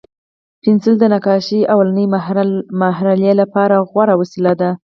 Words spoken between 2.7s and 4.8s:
مرحلې لپاره غوره وسیله ده.